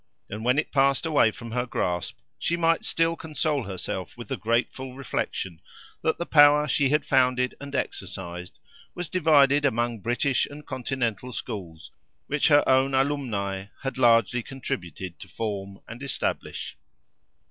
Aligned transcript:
And 0.31 0.43
when 0.43 0.57
it 0.57 0.71
passed 0.71 1.05
away 1.05 1.29
from 1.29 1.51
her 1.51 1.67
grasp, 1.67 2.17
she 2.39 2.57
might 2.57 2.83
still 2.83 3.15
console 3.15 3.65
herself 3.65 4.17
with 4.17 4.29
the 4.29 4.35
grateful 4.35 4.95
reflection 4.95 5.61
that 6.01 6.17
the 6.17 6.25
power 6.25 6.67
she 6.67 6.89
had 6.89 7.05
founded 7.05 7.53
and 7.61 7.75
exercised, 7.75 8.57
was 8.95 9.09
divided 9.09 9.63
among 9.63 9.99
British 9.99 10.47
and 10.47 10.65
continental 10.65 11.31
schools, 11.31 11.91
which 12.25 12.47
her 12.47 12.67
own 12.67 12.95
alumni 12.95 13.65
had 13.83 13.99
largely 13.99 14.41
contributed 14.41 15.19
to 15.19 15.27
form 15.27 15.77
and 15.87 16.01
establish. 16.01 16.75